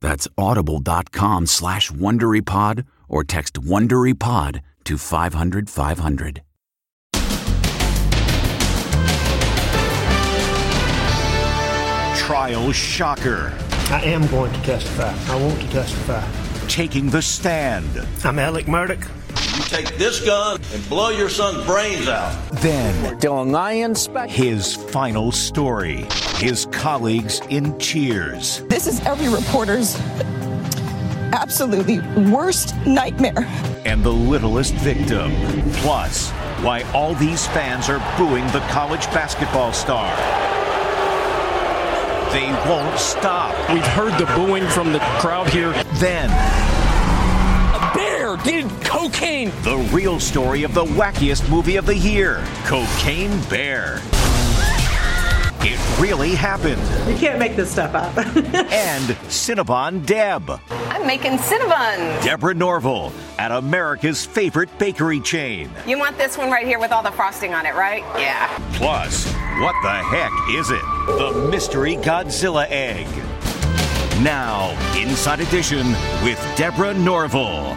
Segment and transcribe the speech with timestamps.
[0.00, 6.42] That's audible.com slash WonderyPod or text WonderyPod to 500 500.
[12.16, 13.52] Trial shocker.
[13.88, 15.14] I am going to testify.
[15.32, 16.26] I want to testify.
[16.66, 18.04] Taking the stand.
[18.24, 19.08] I'm Alex Murdaugh.
[19.56, 22.36] You take this gun and blow your son's brains out.
[22.60, 24.06] Then Dylan Lyons.
[24.28, 26.06] his final story.
[26.34, 28.60] His colleagues in tears.
[28.68, 29.98] This is every reporter's
[31.32, 33.46] absolutely worst nightmare.
[33.86, 35.32] And the littlest victim.
[35.76, 40.14] Plus, why all these fans are booing the college basketball star.
[42.32, 43.54] They won't stop.
[43.72, 45.72] We've heard the booing from the crowd here.
[45.94, 46.28] Then,
[48.44, 49.50] Bear did cocaine.
[49.62, 54.00] the real story of the wackiest movie of the year Cocaine Bear.
[55.68, 56.80] It really happened.
[57.10, 58.16] You can't make this stuff up.
[58.72, 60.60] And Cinnabon Deb.
[60.70, 62.22] I'm making Cinnabon.
[62.22, 65.70] Deborah Norville at America's favorite bakery chain.
[65.86, 68.02] You want this one right here with all the frosting on it, right?
[68.18, 68.46] Yeah.
[68.74, 69.26] Plus,
[69.60, 70.82] what the heck is it?
[71.18, 73.06] The Mystery Godzilla Egg.
[74.22, 75.88] Now, Inside Edition
[76.22, 77.76] with Deborah Norville.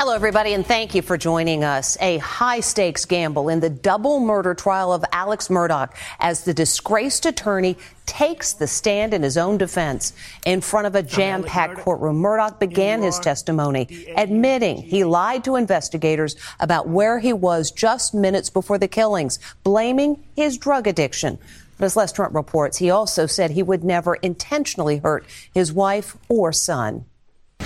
[0.00, 1.98] Hello, everybody, and thank you for joining us.
[2.00, 7.26] A high stakes gamble in the double murder trial of Alex Murdaugh as the disgraced
[7.26, 7.76] attorney
[8.06, 10.12] takes the stand in his own defense.
[10.46, 15.56] In front of a jam packed courtroom, Murdaugh began his testimony, admitting he lied to
[15.56, 21.40] investigators about where he was just minutes before the killings, blaming his drug addiction.
[21.76, 26.16] But as Les Trent reports, he also said he would never intentionally hurt his wife
[26.28, 27.04] or son.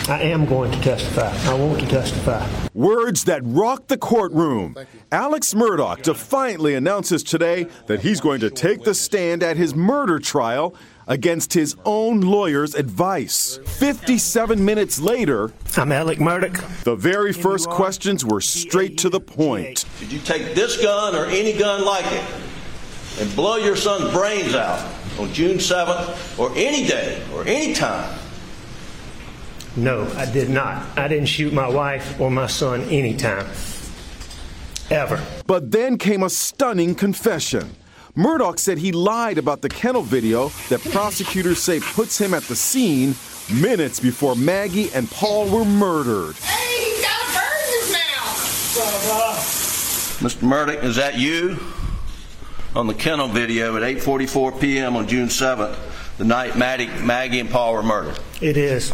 [0.08, 1.32] I am going to testify.
[1.48, 2.44] I want to testify.
[2.74, 4.76] Words that rocked the courtroom.
[5.12, 10.18] Alex Murdaugh defiantly announces today that he's going to take the stand at his murder
[10.18, 10.74] trial
[11.06, 13.60] against his own lawyer's advice.
[13.64, 16.82] 57 minutes later, I'm Alex Murdaugh.
[16.82, 19.84] the very first questions were straight to the point.
[20.00, 22.24] Did you take this gun or any gun like it
[23.20, 24.84] and blow your son's brains out
[25.20, 28.18] on June 7th or any day or any time?
[29.76, 30.98] No, I did not.
[30.98, 33.46] I didn't shoot my wife or my son anytime.
[34.90, 35.24] Ever.
[35.46, 37.74] But then came a stunning confession.
[38.14, 42.56] Murdaugh said he lied about the kennel video that prosecutors say puts him at the
[42.56, 43.14] scene
[43.62, 46.36] minutes before Maggie and Paul were murdered.
[46.36, 48.36] Hey, he's got a bird in his mouth.
[50.20, 50.46] Mr.
[50.46, 51.58] Murdaugh, is that you?
[52.74, 54.96] On the kennel video at 8:44 p.m.
[54.96, 55.76] on June 7th,
[56.18, 58.18] the night Maddie, Maggie and Paul were murdered.
[58.42, 58.92] It is.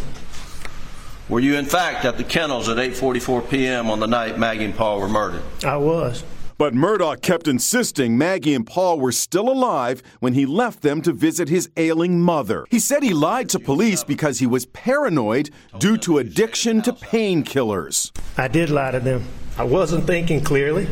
[1.29, 3.91] Were you in fact at the kennels at 8:44 p.m.
[3.91, 5.43] on the night Maggie and Paul were murdered?
[5.63, 6.23] I was.
[6.57, 11.13] But Murdaugh kept insisting Maggie and Paul were still alive when he left them to
[11.13, 12.65] visit his ailing mother.
[12.71, 18.11] He said he lied to police because he was paranoid due to addiction to painkillers.
[18.35, 19.23] I did lie to them.
[19.57, 20.87] I wasn't thinking clearly.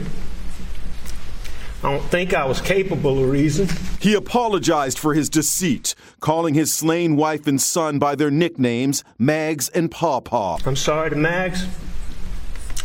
[1.84, 3.70] I don't think I was capable of reason.
[4.00, 9.70] He apologized for his deceit, calling his slain wife and son by their nicknames, Mags
[9.70, 10.58] and Paw Paw.
[10.66, 11.68] I'm sorry to Mags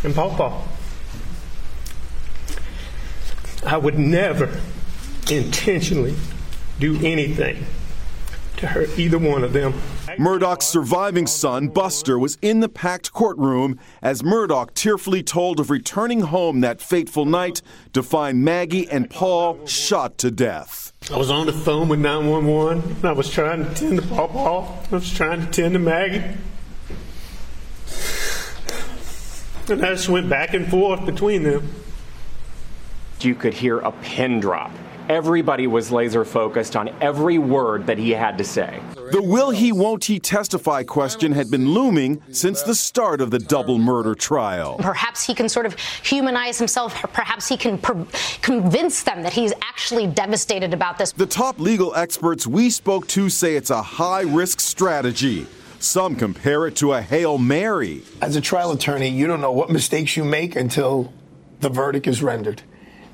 [0.04, 0.62] and Paw Paw.
[3.64, 4.60] I would never
[5.30, 6.14] intentionally
[6.78, 7.64] do anything
[8.62, 9.72] to hurt either one of them.
[10.18, 16.20] Murdaugh's surviving son, Buster, was in the packed courtroom as Murdaugh tearfully told of returning
[16.20, 17.60] home that fateful night
[17.92, 20.92] to find Maggie and Paul shot to death.
[21.10, 24.28] I was on the phone with 911 and I was trying to tend to Paul
[24.28, 24.84] Paul.
[24.92, 26.38] I was trying to tend to Maggie.
[29.68, 31.68] And I just went back and forth between them.
[33.20, 34.70] You could hear a pin drop.
[35.08, 38.80] Everybody was laser focused on every word that he had to say.
[39.12, 43.38] The will he, won't he testify question had been looming since the start of the
[43.38, 44.76] double murder trial.
[44.78, 46.94] Perhaps he can sort of humanize himself.
[47.12, 48.06] Perhaps he can per-
[48.40, 51.12] convince them that he's actually devastated about this.
[51.12, 55.46] The top legal experts we spoke to say it's a high risk strategy.
[55.78, 58.02] Some compare it to a Hail Mary.
[58.20, 61.12] As a trial attorney, you don't know what mistakes you make until
[61.60, 62.62] the verdict is rendered.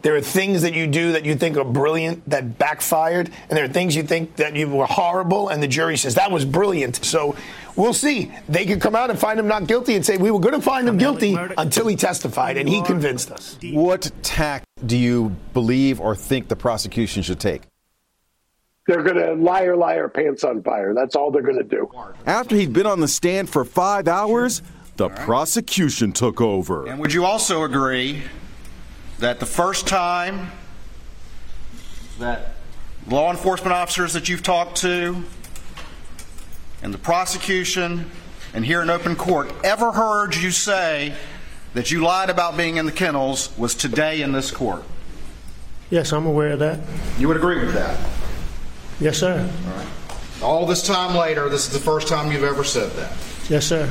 [0.03, 3.65] There are things that you do that you think are brilliant that backfired, and there
[3.65, 7.05] are things you think that you were horrible, and the jury says that was brilliant.
[7.05, 7.37] So
[7.75, 8.33] we'll see.
[8.49, 10.61] They could come out and find him not guilty and say we were going to
[10.61, 13.59] find him guilty until he testified, and he convinced us.
[13.73, 17.63] What tack do you believe or think the prosecution should take?
[18.87, 20.95] They're going to liar, liar, pants on fire.
[20.95, 21.91] That's all they're going to do.
[22.25, 24.63] After he'd been on the stand for five hours,
[24.97, 26.87] the prosecution took over.
[26.87, 28.23] And would you also agree
[29.19, 30.51] that the first time
[32.19, 32.53] that
[33.09, 35.25] law enforcement officers that you've talked to
[36.83, 38.11] and the prosecution
[38.55, 41.15] and here in open court ever heard you say
[41.75, 44.83] that you lied about being in the kennels was today in this court?
[45.91, 46.81] Yes, I'm aware of that.
[47.19, 47.99] You would agree with that?
[49.01, 49.49] Yes, sir.
[49.67, 49.89] All right.
[50.43, 53.13] All this time later, this is the first time you've ever said that.
[53.49, 53.91] Yes, sir.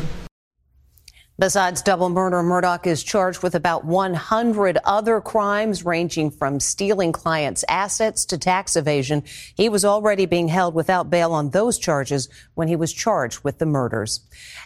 [1.39, 7.63] Besides double murder, Murdaugh is charged with about 100 other crimes ranging from stealing clients'
[7.69, 9.21] assets to tax evasion.
[9.55, 13.59] He was already being held without bail on those charges when he was charged with
[13.59, 14.21] the murders.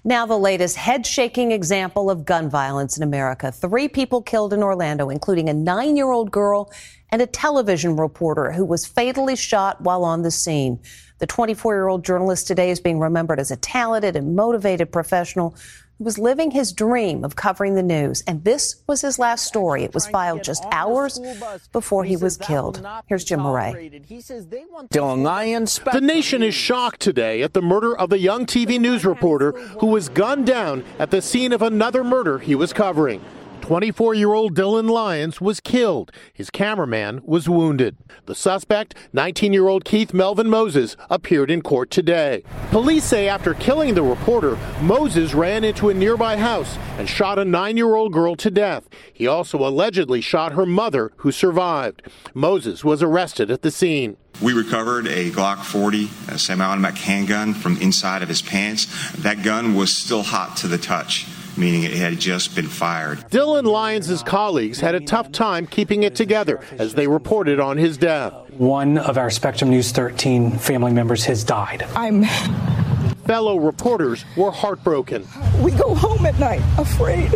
[0.06, 3.52] Now, the latest head shaking example of gun violence in America.
[3.52, 6.72] Three people killed in Orlando, including a nine year old girl
[7.10, 10.80] and a television reporter who was fatally shot while on the scene.
[11.20, 15.56] The 24 year old journalist today is being remembered as a talented and motivated professional
[16.04, 19.84] was living his dream of covering the news, and this was his last story.
[19.84, 21.20] It was filed just hours
[21.72, 22.86] before he was killed.
[23.08, 23.74] Here's Jim Moret.
[24.90, 25.80] Dylan Lyons.
[25.92, 29.88] The nation is shocked today at the murder of the young TV news reporter who
[29.88, 33.22] was gunned down at the scene of another murder he was covering.
[33.72, 36.12] 24 year old Dylan Lyons was killed.
[36.34, 37.96] His cameraman was wounded.
[38.26, 42.44] The suspect, 19 year old Keith Melvin Moses, appeared in court today.
[42.72, 47.46] Police say after killing the reporter, Moses ran into a nearby house and shot a
[47.46, 48.90] nine year old girl to death.
[49.14, 52.02] He also allegedly shot her mother, who survived.
[52.34, 54.18] Moses was arrested at the scene.
[54.42, 59.14] We recovered a Glock 40, a semi-automatic handgun from inside of his pants.
[59.22, 61.26] That gun was still hot to the touch
[61.62, 63.20] meaning it had just been fired.
[63.30, 68.00] Dylan Lyons' colleagues had a tough time keeping it together as they reported on his
[68.00, 68.34] death.
[68.58, 71.84] One of our Spectrum News 13 family members has died.
[71.96, 72.24] I'm.
[73.28, 75.28] Fellow reporters were heartbroken.
[75.62, 77.30] We go home at night afraid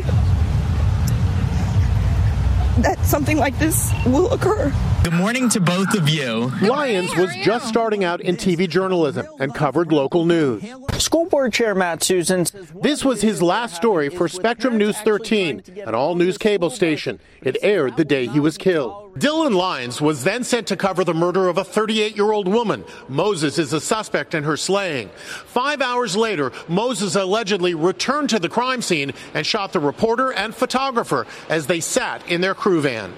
[2.82, 4.74] that something like this will occur.
[5.06, 6.52] Good morning to both of you.
[6.64, 10.64] Lyons was just starting out in TV journalism and covered local news.
[10.98, 12.48] School Board Chair Matt Susan.
[12.82, 17.20] This was his last story for Spectrum News 13, an all news cable station.
[17.44, 19.14] It aired the day he was killed.
[19.20, 22.84] Dylan Lyons was then sent to cover the murder of a 38 year old woman.
[23.08, 25.10] Moses is a suspect in her slaying.
[25.10, 30.56] Five hours later, Moses allegedly returned to the crime scene and shot the reporter and
[30.56, 33.14] photographer as they sat in their crew van.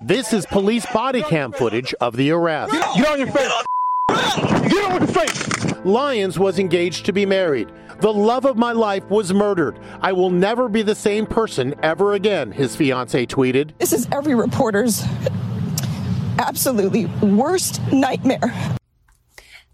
[0.00, 2.72] This is police body cam footage of the arrest.
[2.72, 3.52] Get on your face.
[4.70, 5.84] Get on your face.
[5.84, 7.70] Lyons was engaged to be married.
[8.00, 9.78] The love of my life was murdered.
[10.00, 13.76] I will never be the same person ever again, his fiancee tweeted.
[13.78, 15.02] This is every reporter's
[16.38, 18.76] absolutely worst nightmare.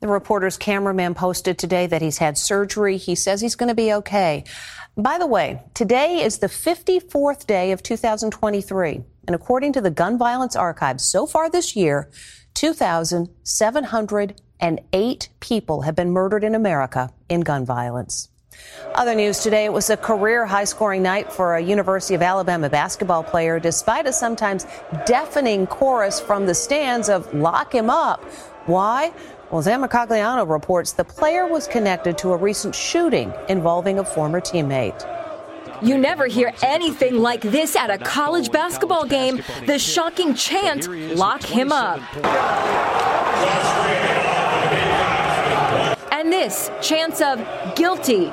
[0.00, 2.96] The reporter's cameraman posted today that he's had surgery.
[2.96, 4.44] He says he's going to be okay.
[4.96, 9.02] By the way, today is the 54th day of 2023.
[9.26, 12.10] And according to the Gun Violence Archive, so far this year,
[12.54, 18.28] 2,708 people have been murdered in America in gun violence.
[18.94, 22.68] Other news today, it was a career high scoring night for a University of Alabama
[22.68, 24.66] basketball player, despite a sometimes
[25.06, 28.22] deafening chorus from the stands of lock him up.
[28.66, 29.12] Why?
[29.50, 34.40] Well, Zan Mercogliano reports the player was connected to a recent shooting involving a former
[34.40, 35.08] teammate.
[35.82, 39.42] You never hear anything like this at a college basketball game.
[39.66, 42.00] The shocking chant, lock him up.
[46.12, 48.30] And this, chants of guilty.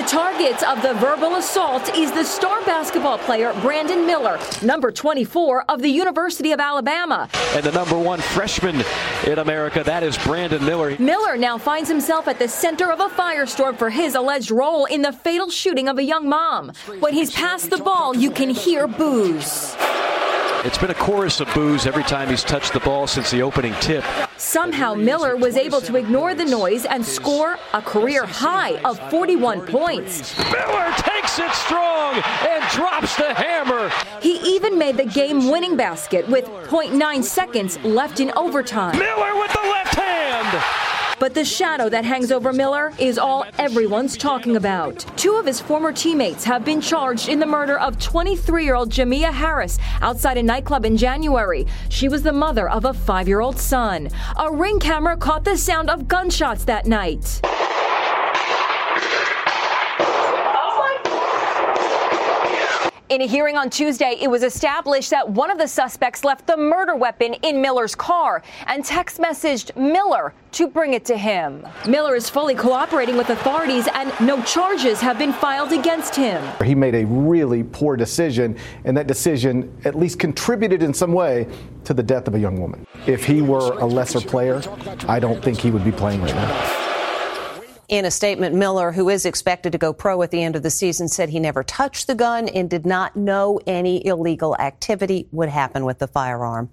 [0.00, 5.66] The target of the verbal assault is the star basketball player Brandon Miller, number 24
[5.68, 7.28] of the University of Alabama.
[7.54, 8.82] And the number one freshman
[9.26, 10.96] in America, that is Brandon Miller.
[10.98, 15.02] Miller now finds himself at the center of a firestorm for his alleged role in
[15.02, 16.72] the fatal shooting of a young mom.
[17.00, 19.76] When he's passed the ball, you can hear boos.
[20.62, 23.72] It's been a chorus of boos every time he's touched the ball since the opening
[23.80, 24.04] tip.
[24.36, 29.66] Somehow Miller was able to ignore the noise and score a career high of 41
[29.66, 30.36] points.
[30.38, 33.90] Miller takes it strong and drops the hammer.
[34.20, 38.98] He even made the game winning basket with 0.9 seconds left in overtime.
[38.98, 40.89] Miller with the left hand.
[41.20, 45.04] But the shadow that hangs over Miller is all everyone's talking about.
[45.18, 48.90] Two of his former teammates have been charged in the murder of 23 year old
[48.90, 51.66] Jamea Harris outside a nightclub in January.
[51.90, 54.08] She was the mother of a five year old son.
[54.38, 57.42] A ring camera caught the sound of gunshots that night.
[63.10, 66.56] In a hearing on Tuesday, it was established that one of the suspects left the
[66.56, 71.66] murder weapon in Miller's car and text messaged Miller to bring it to him.
[71.88, 76.40] Miller is fully cooperating with authorities and no charges have been filed against him.
[76.64, 81.48] He made a really poor decision, and that decision at least contributed in some way
[81.82, 82.86] to the death of a young woman.
[83.08, 84.62] If he were a lesser player,
[85.08, 86.79] I don't think he would be playing right now.
[87.90, 90.70] In a statement, Miller, who is expected to go pro at the end of the
[90.70, 95.48] season, said he never touched the gun and did not know any illegal activity would
[95.48, 96.70] happen with the firearm.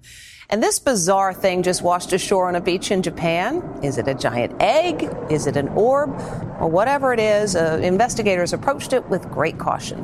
[0.48, 3.80] And this bizarre thing just washed ashore on a beach in Japan.
[3.82, 5.12] Is it a giant egg?
[5.28, 6.10] Is it an orb?
[6.60, 9.98] Or whatever it is, uh, investigators approached it with great caution.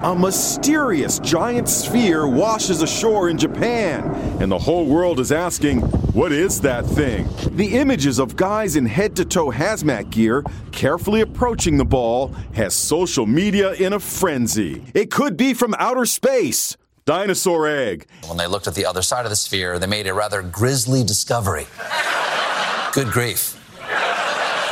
[0.00, 4.04] A mysterious giant sphere washes ashore in Japan,
[4.40, 5.82] and the whole world is asking,
[6.14, 7.28] what is that thing?
[7.56, 12.72] The images of guys in head to toe hazmat gear carefully approaching the ball has
[12.72, 14.84] social media in a frenzy.
[14.94, 16.76] It could be from outer space.
[17.04, 18.06] Dinosaur egg.
[18.28, 21.02] When they looked at the other side of the sphere, they made a rather grisly
[21.02, 21.66] discovery.
[22.92, 23.60] Good grief.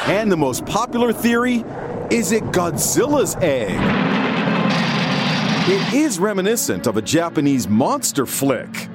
[0.09, 1.65] And the most popular theory
[2.11, 3.79] is it Godzilla's egg?
[5.69, 8.89] It is reminiscent of a Japanese monster flick.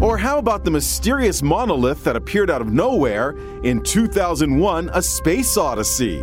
[0.00, 3.30] Or how about the mysterious monolith that appeared out of nowhere
[3.62, 6.22] in 2001 A Space Odyssey?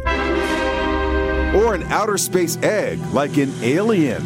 [1.56, 4.22] Or an outer space egg like an Alien?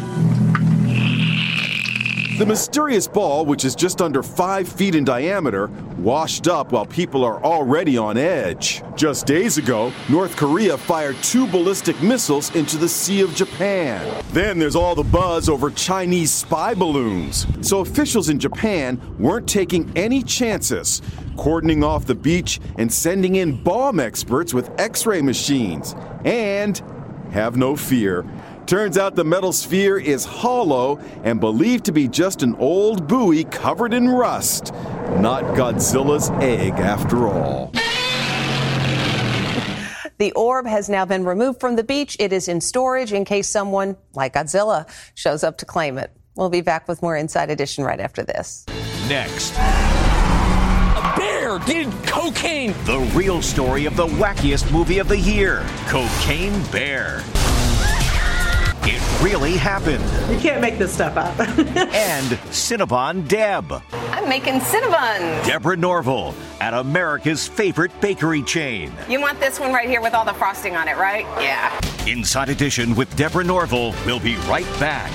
[2.38, 5.66] The mysterious ball, which is just under five feet in diameter,
[5.96, 8.80] washed up while people are already on edge.
[8.94, 14.22] Just days ago, North Korea fired two ballistic missiles into the Sea of Japan.
[14.30, 17.44] Then there's all the buzz over Chinese spy balloons.
[17.60, 21.02] So officials in Japan weren't taking any chances,
[21.36, 25.96] cordoning off the beach and sending in bomb experts with x ray machines.
[26.24, 26.80] And
[27.32, 28.24] have no fear.
[28.68, 33.44] Turns out the metal sphere is hollow and believed to be just an old buoy
[33.44, 34.74] covered in rust.
[35.16, 37.72] Not Godzilla's egg, after all.
[40.18, 42.14] The orb has now been removed from the beach.
[42.20, 46.12] It is in storage in case someone, like Godzilla, shows up to claim it.
[46.34, 48.66] We'll be back with more Inside Edition right after this.
[49.08, 49.54] Next.
[49.56, 52.74] A bear did cocaine.
[52.84, 57.24] The real story of the wackiest movie of the year Cocaine Bear.
[59.18, 60.04] It really happened.
[60.32, 61.38] You can't make this stuff up.
[61.58, 63.82] and Cinnabon Deb.
[63.92, 65.44] I'm making Cinnabon.
[65.44, 68.92] Deborah Norville at America's favorite bakery chain.
[69.08, 71.24] You want this one right here with all the frosting on it, right?
[71.42, 71.80] Yeah.
[72.06, 73.94] Inside Edition with Deborah Norville.
[74.06, 75.10] We'll be right back.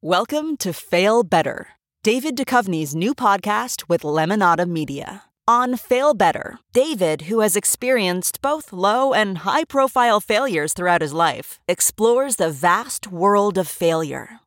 [0.00, 1.68] Welcome to Fail Better,
[2.02, 5.24] David Duchovny's new podcast with Lemonada Media.
[5.46, 11.12] On Fail Better, David, who has experienced both low and high profile failures throughout his
[11.12, 14.40] life, explores the vast world of failure,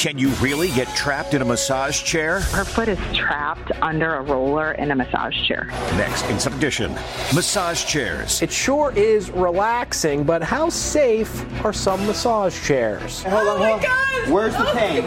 [0.00, 2.40] Can you really get trapped in a massage chair?
[2.40, 5.66] Her foot is trapped under a roller in a massage chair.
[5.98, 6.94] Next, Inside Edition,
[7.34, 8.40] massage chairs.
[8.40, 13.24] It sure is relaxing, but how safe are some massage chairs?
[13.24, 14.32] Hold on, hold on.
[14.32, 15.02] Where's the pain?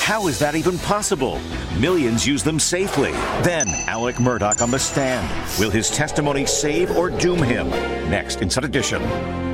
[0.00, 1.38] How is that even possible?
[1.78, 3.12] Millions use them safely.
[3.42, 5.28] Then, Alex Murdaugh on the stand.
[5.60, 7.68] Will his testimony save or doom him?
[8.08, 9.45] Next, Inside Edition.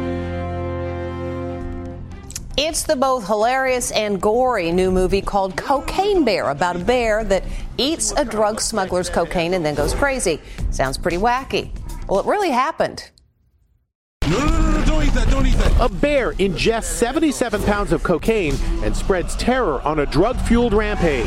[2.64, 7.42] It's the both hilarious and gory new movie called Cocaine Bear about a bear that
[7.76, 10.40] eats a drug smuggler's cocaine and then goes crazy.
[10.70, 11.72] Sounds pretty wacky.
[12.08, 13.10] Well, it really happened.
[14.28, 15.80] No, no, no, no, don't eat that, don't eat that.
[15.80, 18.54] A bear ingests 77 pounds of cocaine
[18.84, 21.26] and spreads terror on a drug fueled rampage.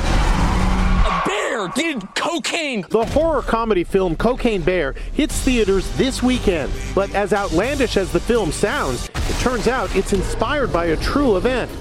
[1.65, 2.85] Bear did cocaine.
[2.89, 6.71] The horror comedy film Cocaine Bear hits theaters this weekend.
[6.93, 11.37] But as outlandish as the film sounds, it turns out it's inspired by a true
[11.37, 11.71] event.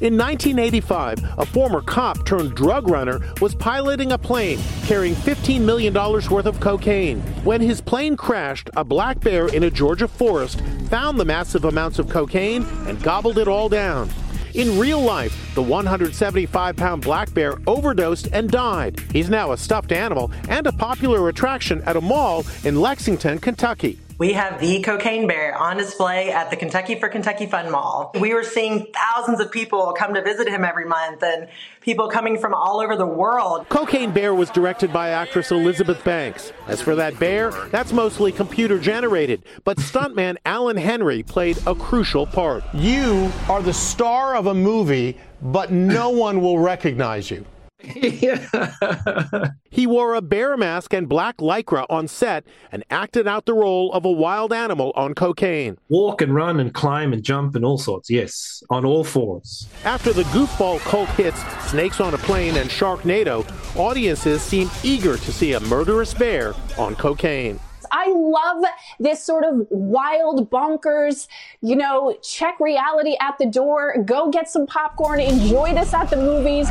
[0.00, 5.94] In 1985, a former cop turned drug runner was piloting a plane carrying $15 million
[5.94, 7.20] worth of cocaine.
[7.44, 11.98] When his plane crashed, a black bear in a Georgia forest found the massive amounts
[12.00, 14.08] of cocaine and gobbled it all down.
[14.54, 19.00] In real life, the 175 pound black bear overdosed and died.
[19.10, 23.98] He's now a stuffed animal and a popular attraction at a mall in Lexington, Kentucky.
[24.22, 28.12] We have the cocaine bear on display at the Kentucky for Kentucky Fun Mall.
[28.20, 31.48] We were seeing thousands of people come to visit him every month and
[31.80, 33.68] people coming from all over the world.
[33.68, 36.52] Cocaine Bear was directed by actress Elizabeth Banks.
[36.68, 42.24] As for that bear, that's mostly computer generated, but stuntman Allan Henry played a crucial
[42.24, 42.62] part.
[42.72, 47.44] You are the star of a movie, but no one will recognize you.
[49.70, 53.92] he wore a bear mask and black lycra on set and acted out the role
[53.92, 55.76] of a wild animal on cocaine.
[55.88, 59.68] Walk and run and climb and jump and all sorts, yes, on all fours.
[59.84, 63.44] After the goofball cult hits Snakes on a Plane and Sharknado,
[63.76, 67.58] audiences seem eager to see a murderous bear on cocaine.
[67.90, 68.64] I love
[68.98, 71.28] this sort of wild, bonkers,
[71.60, 76.16] you know, check reality at the door, go get some popcorn, enjoy this at the
[76.16, 76.68] movies.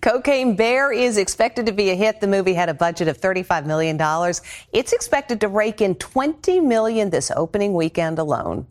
[0.00, 2.20] Cocaine Bear is expected to be a hit.
[2.20, 3.98] The movie had a budget of $35 million.
[4.72, 8.66] It's expected to rake in 20 million this opening weekend alone.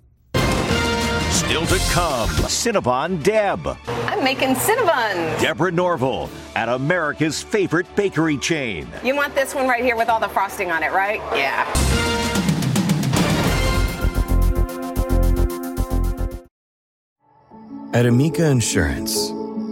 [1.32, 3.68] Still to come, Cinnabon Deb.
[3.88, 5.40] I'm making Cinnabon.
[5.42, 8.88] Deborah Norville at America's favorite bakery chain.
[9.04, 11.20] You want this one right here with all the frosting on it, right?
[11.36, 11.68] Yeah.
[17.94, 19.32] At Amica Insurance,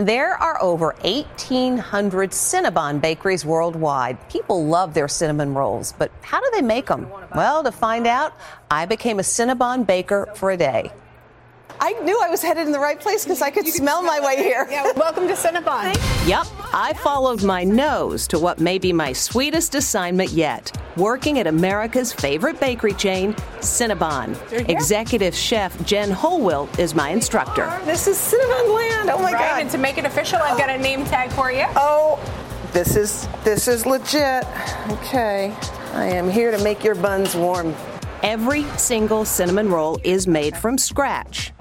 [0.00, 4.16] There are over 1,800 Cinnabon bakeries worldwide.
[4.30, 7.06] People love their cinnamon rolls, but how do they make them?
[7.34, 8.32] Well, to find out,
[8.70, 10.90] I became a Cinnabon baker for a day.
[11.82, 14.36] I knew I was headed in the right place because I could smell my way
[14.36, 14.66] here.
[14.70, 15.96] Yeah, welcome to Cinnabon.
[16.28, 21.46] Yep, I followed my nose to what may be my sweetest assignment yet working at
[21.46, 24.36] America's favorite bakery chain, Cinnabon.
[24.68, 27.80] Executive chef Jen Holwill is my instructor.
[27.86, 29.10] This is Cinnabon land.
[29.10, 29.62] Oh my right, God.
[29.62, 31.64] And to make it official, I've got a name tag for you.
[31.76, 32.20] Oh,
[32.72, 34.44] this is this is legit.
[34.90, 35.54] Okay.
[35.94, 37.74] I am here to make your buns warm.
[38.22, 41.52] Every single cinnamon roll is made from scratch.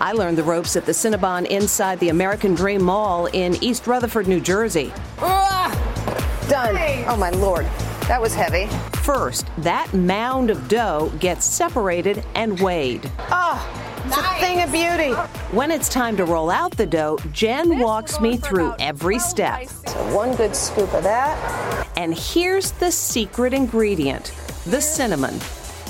[0.00, 4.28] I learned the ropes at the Cinnabon inside the American Dream Mall in East Rutherford,
[4.28, 4.92] New Jersey.
[5.18, 6.76] Ah, done.
[7.08, 7.66] Oh my lord.
[8.08, 8.66] That was heavy.
[9.02, 13.10] First, that mound of dough gets separated and weighed.
[13.30, 15.12] Oh, it's a thing of beauty.
[15.54, 19.66] When it's time to roll out the dough, Jen walks me through every step.
[19.66, 21.86] So one good scoop of that.
[21.98, 24.32] And here's the secret ingredient
[24.64, 25.38] the cinnamon.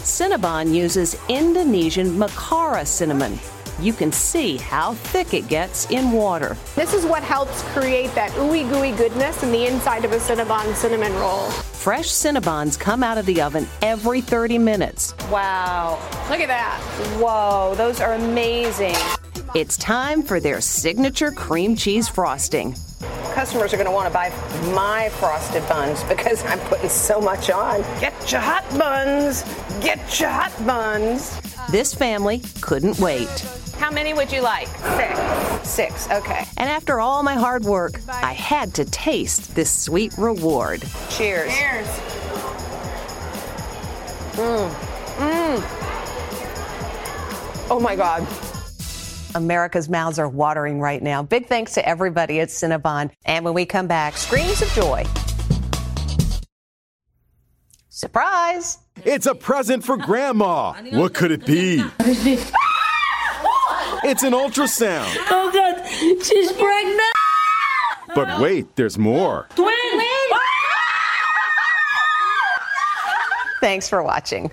[0.08, 3.38] Cinnabon uses Indonesian Makara cinnamon.
[3.78, 6.56] You can see how thick it gets in water.
[6.74, 10.74] This is what helps create that ooey gooey goodness in the inside of a Cinnabon
[10.74, 11.50] cinnamon roll.
[11.50, 15.14] Fresh Cinnabons come out of the oven every 30 minutes.
[15.30, 15.98] Wow.
[16.30, 16.80] Look at that.
[17.20, 18.96] Whoa, those are amazing.
[19.54, 22.74] It's time for their signature cream cheese frosting.
[23.38, 24.30] Customers are going to want to buy
[24.74, 27.82] my frosted buns because I'm putting so much on.
[28.00, 29.44] Get your hot buns.
[29.80, 31.40] Get your hot buns.
[31.70, 33.28] This family couldn't wait.
[33.76, 34.66] How many would you like?
[34.66, 35.68] Six.
[35.68, 36.46] Six, okay.
[36.56, 40.82] And after all my hard work, I had to taste this sweet reward.
[41.08, 41.56] Cheers.
[41.56, 41.86] Cheers.
[44.34, 44.68] Mmm.
[45.14, 45.62] Mmm.
[47.70, 48.26] Oh my God.
[49.34, 51.22] America's mouths are watering right now.
[51.22, 53.10] Big thanks to everybody at Cinnabon.
[53.24, 55.04] And when we come back, screams of joy.
[57.88, 58.78] Surprise!
[59.04, 60.72] It's a present for Grandma.
[60.92, 61.82] What could it be?
[64.04, 65.16] It's an ultrasound.
[65.30, 65.84] Oh God,
[66.22, 67.02] she's pregnant.
[68.14, 69.48] But wait, there's more.
[69.54, 69.74] Twins.
[73.60, 74.52] Thanks for watching.